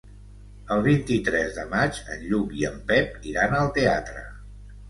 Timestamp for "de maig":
1.59-2.01